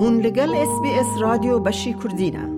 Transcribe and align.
هون 0.00 0.20
لگل 0.20 0.54
اس 0.54 0.80
بی 0.82 0.90
اس 0.90 1.06
رادیو 1.20 1.58
بشی 1.58 1.94
کردینه 1.94 2.48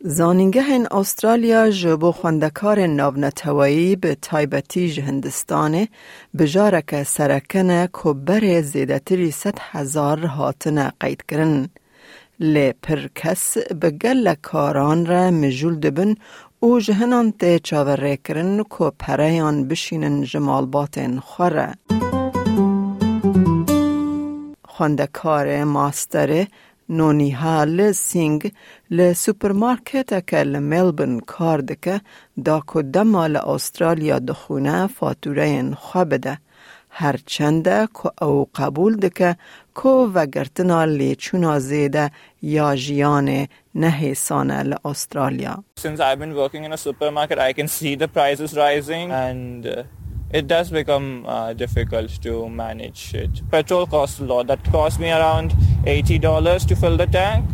زانینگه 0.00 0.64
این 0.70 0.86
استرالیا 0.90 1.70
جبو 1.70 2.12
خوندکار 2.12 2.86
ناونتوایی 2.86 3.96
به 3.96 4.14
تایبتی 4.14 4.92
جهندستانه 4.92 5.88
بجاره 6.38 6.82
که 6.88 7.04
سرکن 7.04 7.86
کبر 7.86 8.60
زیدتری 8.60 9.30
ست 9.30 9.58
هزار 9.58 10.26
هاتن 10.26 10.90
قید 11.00 11.22
کرن. 11.28 11.68
لی 12.40 12.72
به 13.80 13.90
گل 13.90 14.34
کاران 14.42 15.06
را 15.06 15.30
مجول 15.30 15.76
دبن 15.80 16.14
او 16.60 16.80
جهنان 16.80 17.32
ته 17.32 17.58
چاوره 17.58 18.16
کرن 18.16 18.62
که 18.78 18.92
پریان 18.98 19.68
بشینن 19.68 20.22
جمال 20.22 20.66
باتن 20.66 21.18
خوره. 21.18 21.74
خوندکار 24.76 25.64
ماستر 25.64 26.46
نونیهال 26.88 27.92
سینگ 27.92 28.52
ل 28.90 29.12
سوپرمارکت 29.12 30.26
که 30.26 30.36
لملبن 30.36 31.20
کار 31.20 31.60
دکه 31.60 32.00
دا 32.44 32.62
کدما 32.66 33.26
ل 33.26 33.36
استرالیا 33.36 34.18
دخونه 34.18 34.86
فاتوره 34.86 35.74
خواه 35.74 36.04
بده. 36.04 36.38
هر 36.90 37.16
چنده 37.26 37.88
که 38.02 38.24
او 38.24 38.48
قبول 38.54 38.96
دکه 38.96 39.36
که 39.74 39.88
و 39.88 40.26
گرتنا 40.26 40.84
لی 40.84 41.16
چونا 41.16 41.58
زیده 41.58 42.10
یا 42.42 42.76
جیان 42.76 43.46
نهیسانه 43.74 44.62
ل 44.62 44.74
استرالیا. 44.84 45.64
Since 45.80 46.00
I've 46.00 46.18
been 46.18 46.34
working 46.34 46.64
in 46.64 46.72
a 46.72 46.76
supermarket, 46.76 47.38
I 47.38 47.52
can 47.52 47.68
see 47.68 47.94
the 47.94 48.08
prices 48.08 48.56
rising 48.56 49.10
and 49.12 49.66
uh, 49.66 50.03
it 50.33 50.47
does 50.47 50.69
become 50.69 51.25
uh, 51.25 51.53
difficult 51.53 52.09
to 52.21 52.49
manage 52.49 53.13
it. 53.13 53.41
Petrol 53.49 53.87
costs 53.87 54.19
a 54.19 54.25
lot. 54.25 54.47
That 54.47 54.63
cost 54.71 54.99
me 54.99 55.09
around 55.11 55.51
$80 55.85 56.67
to 56.67 56.75
fill 56.75 56.97
the 56.97 57.07
tank. 57.07 57.45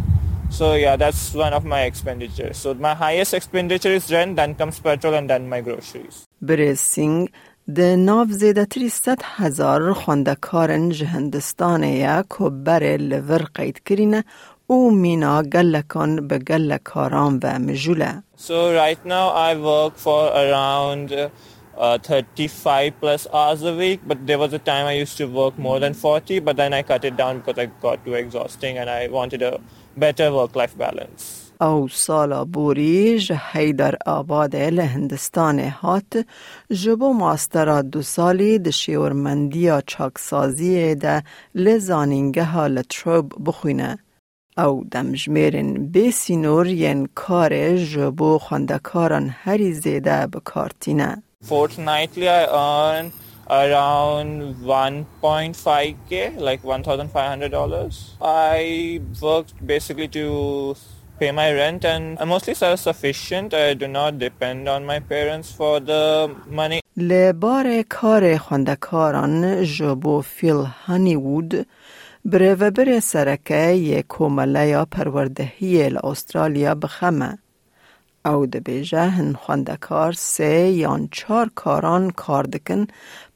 So 0.49 0.75
yeah, 0.75 0.95
that's 0.95 1.33
one 1.33 1.53
of 1.53 1.65
my 1.65 1.83
expenditures. 1.83 2.57
So 2.57 2.73
my 2.73 2.93
highest 2.93 3.33
expenditure 3.33 3.89
is 3.91 4.11
rent, 4.11 4.35
then 4.35 4.55
comes 4.55 4.79
petrol 4.79 5.13
and 5.13 5.29
then 5.29 5.49
my 5.49 5.61
groceries. 5.61 6.25
بریز 6.41 6.79
سینگ 6.79 7.29
ده 7.75 7.95
ناو 7.95 8.27
زیدتری 8.29 8.89
ست 8.89 9.21
هزار 9.23 9.93
خوندکارن 9.93 10.89
جهندستان 10.89 11.83
یا 11.83 12.23
که 12.38 12.49
بره 12.49 12.97
لور 12.97 13.43
قید 13.55 13.83
کرینه 13.83 14.23
او 14.67 14.91
مینا 14.91 15.43
گلکان 15.43 16.27
به 16.27 16.39
گلکاران 16.39 17.39
و 17.43 17.59
مجوله. 17.59 18.23
So 18.38 18.73
right 18.73 19.05
now 19.05 19.29
I 19.29 19.55
work 19.55 19.97
for 19.97 20.27
around 20.27 21.31
uh, 21.79 21.97
35 21.97 22.99
plus 22.99 23.27
hours 23.33 23.63
a 23.63 23.75
week, 23.75 23.99
but 24.07 24.25
there 24.25 24.39
was 24.39 24.53
a 24.53 24.59
time 24.59 24.85
I 24.85 24.93
used 24.93 25.17
to 25.17 25.25
work 25.27 25.57
more 25.57 25.79
than 25.79 25.93
40, 25.93 26.39
but 26.39 26.55
then 26.55 26.73
I 26.73 26.83
cut 26.83 27.03
it 27.05 27.17
down 27.17 27.39
because 27.39 27.57
I 27.57 27.65
got 27.65 28.05
too 28.05 28.13
exhausting 28.13 28.77
and 28.77 28.89
I 28.89 29.07
wanted 29.07 29.41
a 29.41 29.59
better 29.97 30.31
work-life 30.31 30.77
balance. 30.77 31.45
او 31.61 31.88
سالا 31.88 32.45
بوری 32.45 33.19
جهیدر 33.19 33.95
آباد 34.05 34.55
لهندستان 34.55 35.59
هات 35.59 36.25
جبو 36.71 37.13
ماسترا 37.13 37.81
دو 37.81 38.01
سالی 38.01 38.59
ده 38.59 38.71
شیورمندیا 38.71 39.81
چاکسازی 39.88 40.95
ده 40.95 41.23
لزانینگه 41.55 42.43
ها 42.43 42.67
لتروب 42.67 43.33
بخوینه. 43.45 43.97
او 44.57 44.83
دمجمیرن 44.91 45.73
بیسینور 45.73 46.67
ین 46.67 47.07
کار 47.15 47.75
جبو 47.77 48.38
خوندکاران 48.38 49.29
هری 49.29 49.73
زیده 49.73 50.27
بکارتینه. 50.27 51.23
Fortnightly 51.42 52.28
I 52.28 52.44
earn 52.46 53.12
around 53.50 54.56
1.5k, 54.62 56.38
like 56.38 56.62
$1,500. 56.62 58.10
I 58.20 59.00
worked 59.22 59.66
basically 59.66 60.08
to 60.08 60.77
pay 61.19 61.32
my 61.32 61.50
rent 61.52 61.84
and 61.84 62.19
I'm 62.20 62.28
mostly 62.28 62.54
self-sufficient. 62.54 63.54
I 63.54 63.75
do 63.75 63.88
not 63.88 64.19
depend 64.19 64.69
on 64.69 64.84
my 64.84 65.00
parents 65.00 65.50
for 65.50 65.81
the 65.81 66.31
money. 66.47 66.81
لبار 66.97 67.82
کار 67.82 68.38
خوندکاران 68.38 69.64
جبو 69.64 70.20
فیل 70.20 70.66
هانیوود 70.87 71.66
بره 72.25 72.54
و 72.54 72.70
بره 72.70 73.00
سرکه 73.00 73.56
یک 73.56 74.06
کومله 74.06 74.66
یا 74.66 74.84
پروردهی 74.84 75.82
استرالیا 76.04 76.75
بخمه. 76.75 77.38
او 78.25 78.45
د 78.53 78.56
بیجه 78.67 79.03
هن 79.17 79.33
خوندکار 79.41 80.11
سه 80.11 80.51
یان 80.83 81.01
چار 81.11 81.50
کاران 81.61 82.11
کار 82.11 82.44
دکن 82.44 82.88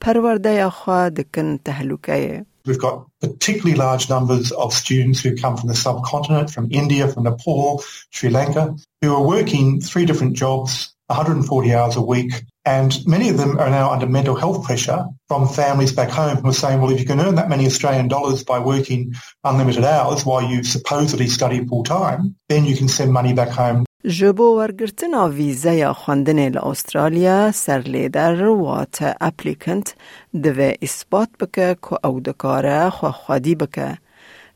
پرورده 0.01 0.53
یا 0.53 0.69
خواه 0.69 1.09
دکن 1.09 1.57
تهلوکه 1.57 2.45
We've 2.67 2.85
got 2.87 2.97
particularly 3.21 3.75
large 3.75 4.09
numbers 4.09 4.51
of 4.51 4.73
students 4.73 5.21
who 5.21 5.35
come 5.35 5.55
from 5.57 5.69
the 5.69 5.75
subcontinent, 5.75 6.51
from 6.51 6.67
India, 6.81 7.07
from 7.07 7.23
Nepal, 7.23 7.83
Sri 8.11 8.29
Lanka, 8.29 8.75
who 9.01 9.15
are 9.15 9.25
working 9.35 9.81
three 9.81 10.05
different 10.05 10.33
jobs, 10.43 10.93
140 11.07 11.73
hours 11.73 11.95
a 11.95 12.01
week, 12.01 12.31
and 12.65 12.91
many 13.07 13.29
of 13.29 13.37
them 13.37 13.57
are 13.57 13.71
now 13.71 13.89
under 13.91 14.05
mental 14.05 14.35
health 14.35 14.63
pressure 14.63 15.05
from 15.27 15.47
families 15.47 15.93
back 15.93 16.11
home 16.11 16.37
who 16.37 16.49
are 16.49 16.53
saying, 16.53 16.79
well, 16.79 16.91
if 16.91 16.99
you 16.99 17.07
can 17.07 17.19
earn 17.19 17.35
that 17.35 17.49
many 17.49 17.65
Australian 17.65 18.07
dollars 18.07 18.43
by 18.43 18.59
working 18.59 19.15
unlimited 19.43 19.83
hours 19.83 20.23
while 20.23 20.43
you 20.43 20.63
supposedly 20.63 21.27
study 21.27 21.65
full 21.65 21.83
time, 21.83 22.35
then 22.49 22.65
you 22.65 22.75
can 22.75 22.87
send 22.87 23.11
money 23.11 23.33
back 23.33 23.49
home 23.49 23.85
جبو 24.05 24.43
ورگرتنا 24.57 25.29
ویزه 25.29 25.75
یا 25.75 25.93
خواندن 25.93 26.57
استرالیا 26.57 27.51
سر 27.51 27.79
لیدر 27.79 28.43
وات 28.43 29.15
اپلیکنت 29.21 29.95
دوه 30.43 30.73
اثبات 30.81 31.29
بکه 31.39 31.77
که 31.89 32.07
او 32.07 32.19
دکاره 32.19 32.89
خوا 32.89 33.11
خودی 33.11 33.55
بکه. 33.55 33.97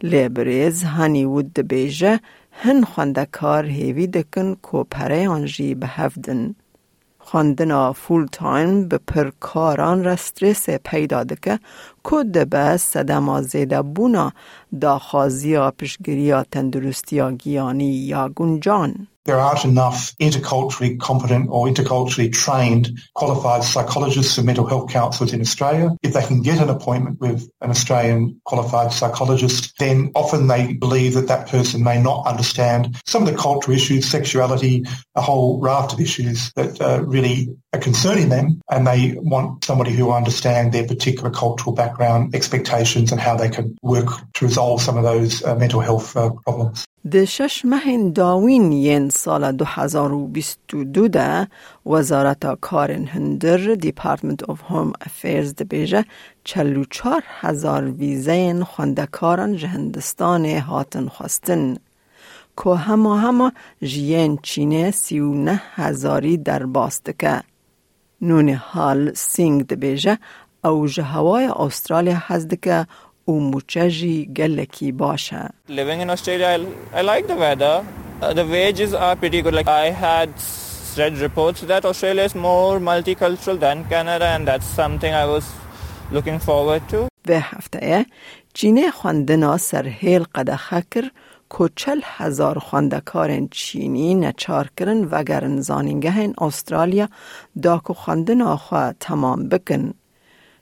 لیبریز 0.01 0.83
هانی 0.83 1.25
ود 1.25 1.53
دبیجه 1.53 2.19
هن 2.51 2.83
خوندکار 2.83 3.65
هیوی 3.65 4.07
دکن 4.07 4.55
که 4.71 4.85
پره 4.91 5.29
آنجی 5.29 5.75
به 5.75 5.87
هفدن. 5.87 6.55
خواندنا 7.19 7.93
فول 7.93 8.25
تایم 8.31 8.87
به 8.87 8.99
پر 9.07 9.31
کاران 9.39 10.03
را 10.03 10.11
استرس 10.11 10.69
پیدا 10.69 11.23
دکه 11.23 11.59
که 12.09 12.23
دبه 12.23 12.77
صدما 12.77 13.41
زیده 13.41 13.81
بونا 13.81 14.31
داخازی 14.81 15.49
یا 15.49 15.71
پشگیری 15.71 16.21
یا 16.21 16.43
تندرستی 16.51 17.21
there 19.28 19.38
aren't 19.38 19.66
enough 19.66 20.16
interculturally 20.16 20.98
competent 20.98 21.48
or 21.50 21.66
interculturally 21.68 22.32
trained 22.32 22.98
qualified 23.14 23.62
psychologists 23.62 24.38
and 24.38 24.46
mental 24.46 24.66
health 24.66 24.90
counsellors 24.90 25.34
in 25.34 25.42
Australia. 25.42 25.90
If 26.02 26.14
they 26.14 26.24
can 26.24 26.40
get 26.40 26.62
an 26.62 26.70
appointment 26.70 27.20
with 27.20 27.46
an 27.60 27.68
Australian 27.68 28.40
qualified 28.44 28.90
psychologist, 28.90 29.74
then 29.78 30.12
often 30.14 30.46
they 30.46 30.72
believe 30.72 31.12
that 31.12 31.28
that 31.28 31.46
person 31.46 31.84
may 31.84 32.00
not 32.00 32.26
understand 32.26 32.96
some 33.04 33.22
of 33.22 33.30
the 33.30 33.36
cultural 33.36 33.76
issues, 33.76 34.08
sexuality, 34.08 34.86
a 35.14 35.20
whole 35.20 35.60
raft 35.60 35.92
of 35.92 36.00
issues 36.00 36.50
that 36.54 36.80
uh, 36.80 37.04
really 37.04 37.54
are 37.74 37.80
concerning 37.80 38.30
them 38.30 38.62
and 38.70 38.86
they 38.86 39.14
want 39.18 39.62
somebody 39.62 39.92
who 39.92 40.10
understands 40.10 40.72
their 40.72 40.86
particular 40.86 41.30
cultural 41.30 41.74
background, 41.74 42.34
expectations 42.34 43.12
and 43.12 43.20
how 43.20 43.36
they 43.36 43.50
can 43.50 43.76
work 43.82 44.08
to 44.32 44.46
resolve 44.46 44.80
some 44.80 44.96
of 44.96 45.04
those 45.04 45.44
uh, 45.44 45.54
mental 45.54 45.80
health 45.80 46.16
uh, 46.16 46.30
problems. 46.44 46.87
د 47.12 47.24
شش 47.24 47.64
مهین 47.64 48.12
داوین 48.12 48.72
ین 48.72 49.08
سال 49.10 49.44
2022 49.52 51.08
ده 51.08 51.48
وزارت 51.86 52.46
کارن 52.60 53.04
هندر 53.06 53.74
دیپارتمنت 53.74 54.42
of 54.42 54.58
هوم 54.68 54.92
افیرز 55.06 55.54
ده 55.54 55.64
بیجه 55.64 56.04
چلو 56.44 56.84
چار 56.90 57.22
هزار 57.40 57.90
ویزه 57.90 58.64
خوندکاران 58.64 59.56
جهندستان 59.56 60.46
هاتن 60.46 61.08
خواستن 61.08 61.76
که 62.64 62.70
همه 62.70 63.20
همه 63.20 63.52
جین 63.82 64.38
چینه 64.42 64.90
سی 64.90 65.20
و 65.20 65.34
نه 65.34 65.62
هزاری 65.74 66.36
در 66.36 66.66
باستکه. 66.66 67.42
نون 68.20 68.48
حال 68.48 69.14
سینگ 69.14 69.66
ده 69.66 69.76
بیجه 69.76 70.18
او 70.64 70.86
جهوای 70.86 71.46
استرالیا 71.46 72.16
هزدکه 73.28 74.26
گلکی 74.36 74.92
باشه. 74.92 75.48
Living 75.68 76.00
in 76.00 76.10
Australia, 76.10 76.46
I, 76.46 77.00
I 77.00 77.02
like 77.02 77.26
the 77.26 77.36
weather. 77.36 77.84
Uh, 78.20 78.32
the 78.32 78.46
wages 78.56 78.94
are 78.94 79.14
pretty 79.16 79.42
good. 79.42 79.54
Like 79.54 79.68
I 79.68 79.90
had 79.90 80.30
read 80.98 81.18
reports 81.18 81.60
that 81.70 81.84
Australia 81.84 82.24
is 82.30 82.34
more 82.34 82.80
multicultural 82.80 83.56
than 83.64 83.84
Canada 83.92 84.26
and 84.34 84.42
that's 84.48 84.66
something 84.66 85.12
I 85.14 85.26
was 85.34 85.44
looking 86.10 86.38
forward 86.38 86.82
to. 86.88 87.08
به 87.26 87.40
هفته 87.40 88.06
چینه 88.54 88.90
خواندنا 88.90 89.56
سرهیل 89.56 90.24
قدخه 90.34 90.82
کر 90.90 91.10
که 91.58 91.70
چل 91.76 92.00
هزار 92.04 92.58
خواندکار 92.58 93.46
چینی 93.50 94.14
نچار 94.14 94.70
کرن 94.76 95.04
و 95.04 95.22
گرن 95.22 95.60
زانینگه 95.60 96.32
استرالیا 96.38 97.08
دا 97.62 97.82
که 97.86 97.94
خواندنا 97.94 98.56
خواه 98.56 98.92
تمام 99.00 99.48
بکن. 99.48 99.94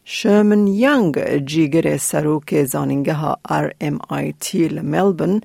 شرمن 0.09 0.67
یانگ 0.67 1.45
جیگر 1.45 1.97
سروک 1.97 2.65
زانینگه 2.65 3.13
ها 3.13 3.39
RMIT 3.49 4.55
لملبن 4.55 5.41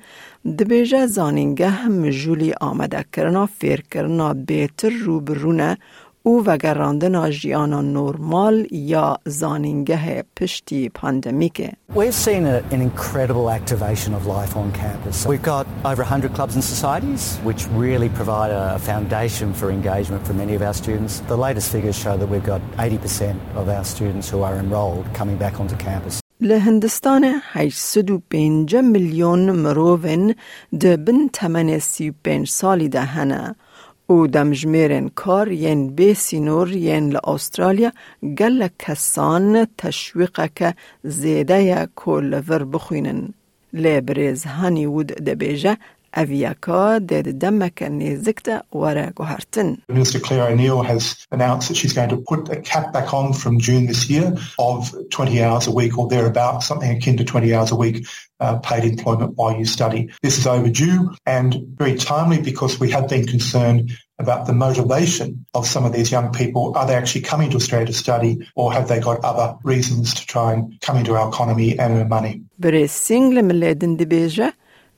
دبیجه 0.59 1.07
زانینگه 1.07 1.69
هم 1.69 2.09
جولی 2.09 2.53
آمده 2.61 3.05
کرنا 3.13 3.45
فیر 3.45 3.81
کرنا 3.81 4.33
بیتر 4.33 4.89
رو 4.89 5.19
برونه 5.19 5.77
او 6.26 6.42
وگراندن 6.46 7.30
ژیان 7.30 7.92
نورمال 7.92 8.66
یا 8.72 9.18
زانینگه 9.24 10.24
پشتی 10.36 10.88
پاندمیکه. 10.88 11.72
We've 11.94 12.14
seen 12.14 12.46
a, 12.46 12.58
an 12.74 12.80
incredible 12.90 13.48
activation 13.58 14.12
of 14.18 14.26
life 14.26 14.56
on 14.56 14.72
campus. 14.72 15.26
We've 15.26 15.48
got 15.54 15.66
over 15.84 16.02
100 16.02 16.34
clubs 16.34 16.54
and 16.56 16.64
societies, 16.64 17.38
which 17.48 17.62
really 17.84 18.08
provide 18.08 18.50
a 18.50 18.78
foundation 18.80 19.54
for 19.54 19.70
engagement 19.70 20.26
for 20.26 20.34
many 20.34 20.54
of 20.56 20.62
our 20.62 20.74
students. 20.74 21.20
The 21.34 21.36
latest 21.46 21.70
figures 21.70 21.96
show 22.04 22.16
that 22.16 22.28
we've 22.32 22.48
got 22.54 22.60
80% 22.76 23.36
of 23.54 23.68
our 23.68 23.84
students 23.84 24.28
who 24.28 24.42
are 24.42 24.56
enrolled 24.56 25.06
coming 25.14 25.36
back 25.36 25.60
onto 25.60 25.76
campus. 25.76 26.20
لهندستان 26.40 27.24
805 27.54 28.82
میلیون 28.82 29.50
مروون 29.50 30.34
ده 30.80 30.96
بن 30.96 31.28
85 31.34 32.44
سالی 32.48 32.88
ده 32.88 33.00
هنه 33.00 33.54
او 34.11 34.27
دمجميرن 34.27 35.07
کار 35.21 35.47
ین 35.65 35.81
بی 35.97 36.13
سینور 36.13 36.69
ین 36.87 37.05
لأسترالیا 37.15 37.91
گل 38.39 38.67
کسان 38.79 39.67
تشویقک 39.77 40.59
زیده 41.03 41.59
یا 41.63 41.81
کل 41.95 42.41
ور 42.47 42.63
بخوینن. 42.73 43.21
لبرز 43.73 44.45
هانی 44.45 44.85
ود 44.85 45.07
دبیجه 45.07 45.77
Aviaka 46.15 47.05
did 47.05 47.25
Dammaka 47.39 47.89
Nizikta 47.89 48.63
Wara 48.73 49.13
Gohartin. 49.13 49.81
Minister 49.87 50.19
Clare 50.19 50.51
O'Neil 50.51 50.81
has 50.81 51.25
announced 51.31 51.69
that 51.69 51.77
she's 51.77 51.93
going 51.93 52.09
to 52.09 52.17
put 52.17 52.49
a 52.49 52.61
cap 52.61 52.91
back 52.91 53.13
on 53.13 53.33
from 53.33 53.59
June 53.59 53.85
this 53.85 54.09
year 54.09 54.35
of 54.59 54.93
20 55.11 55.41
hours 55.41 55.67
a 55.67 55.71
week 55.71 55.97
or 55.97 56.07
thereabouts, 56.07 56.67
something 56.67 56.95
akin 56.95 57.17
to 57.17 57.23
20 57.23 57.53
hours 57.53 57.71
a 57.71 57.75
week 57.75 58.05
uh, 58.41 58.57
paid 58.59 58.83
employment 58.83 59.37
while 59.37 59.55
you 59.55 59.65
study. 59.65 60.11
This 60.21 60.37
is 60.37 60.47
overdue 60.47 61.15
and 61.25 61.55
very 61.75 61.95
timely 61.95 62.41
because 62.41 62.79
we 62.79 62.91
have 62.91 63.07
been 63.07 63.25
concerned 63.25 63.91
about 64.19 64.45
the 64.47 64.53
motivation 64.53 65.45
of 65.53 65.65
some 65.65 65.85
of 65.85 65.93
these 65.93 66.11
young 66.11 66.31
people. 66.31 66.73
Are 66.75 66.85
they 66.85 66.95
actually 66.95 67.21
coming 67.21 67.49
to 67.51 67.57
Australia 67.57 67.87
to 67.87 67.93
study 67.93 68.47
or 68.55 68.71
have 68.73 68.87
they 68.87 68.99
got 68.99 69.23
other 69.23 69.57
reasons 69.63 70.13
to 70.15 70.25
try 70.25 70.53
and 70.53 70.79
come 70.81 70.97
into 70.97 71.15
our 71.15 71.29
economy 71.29 71.77
and 71.77 71.93
earn 71.93 72.09
money? 72.09 72.43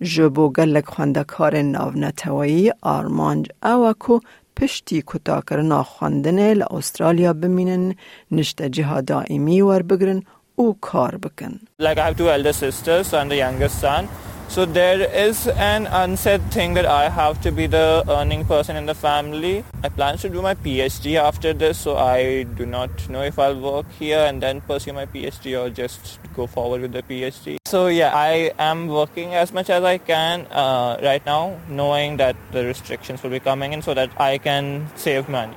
جبو 0.04 0.50
گلک 0.50 0.86
خواندکار 0.86 1.62
ناونتوایی 1.62 2.72
آرمانج 2.82 3.50
اوکو 3.64 4.20
پشتی 4.56 5.04
کتا 5.08 5.42
کرنا 5.42 5.84
خواندن 5.84 6.62
استرالیا 6.62 7.34
بمینن 7.34 7.96
نشت 8.32 8.62
جها 8.62 9.02
دائمی 9.02 9.62
ور 9.62 9.82
بگرن 9.82 10.24
او 10.56 10.78
کار 10.82 11.18
بکن. 11.18 11.60
Like 11.82 11.98
I 11.98 12.06
have 12.06 12.18
two 12.18 12.30
elder 12.30 12.54
sisters 12.54 13.14
and 13.14 13.32
the 13.32 13.38
youngest 13.38 13.82
son. 13.82 14.08
So 14.49 14.65
there 14.65 15.03
is 15.03 15.47
an 15.47 15.87
unsaid 15.87 16.41
thing 16.51 16.73
that 16.75 16.87
I 16.87 17.11
have 17.11 17.39
to 17.43 17.53
be 17.53 17.67
the 17.67 18.03
earning 18.09 18.47
person 18.47 18.77
in 18.77 18.87
the 18.87 18.95
family. 18.95 19.63
I 19.85 19.91
plan 19.91 20.17
to 20.19 20.29
do 20.31 20.41
my 20.41 20.55
PhD 20.55 21.17
after 21.17 21.53
this, 21.53 21.79
so 21.79 21.97
I 21.99 22.45
do 22.45 22.65
not 22.65 23.09
know 23.11 23.23
if 23.23 23.39
I'll 23.39 23.61
work 23.61 23.87
here 23.99 24.19
and 24.19 24.43
then 24.43 24.63
pursue 24.63 24.95
my 24.95 25.05
PhD 25.05 25.53
or 25.61 25.69
just 25.69 26.19
go 26.35 26.47
forward 26.47 26.81
with 26.81 26.93
the 26.93 27.03
PhD. 27.03 27.59
So 27.67 27.89
yeah, 27.89 28.17
I 28.17 28.53
am 28.59 28.89
working 28.89 29.35
as 29.35 29.53
much 29.53 29.69
as 29.69 29.85
I 29.85 29.99
can 29.99 30.47
uh, 30.47 30.99
right 31.03 31.25
now, 31.27 31.61
knowing 31.69 32.17
that 32.17 32.35
the 32.51 32.65
restrictions 32.65 33.23
will 33.23 33.31
be 33.31 33.41
coming 33.41 33.75
in 33.75 33.83
so 33.83 33.93
that 33.93 34.11
I 34.19 34.39
can 34.39 34.89
save 34.97 35.29
money. 35.29 35.57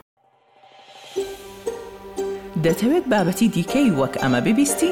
دەتەوێت 2.65 3.05
بابەتی 3.13 3.47
دیکەی 3.55 3.89
وەک 3.99 4.13
ئەمە 4.21 4.39
ببیستی؟ 4.45 4.91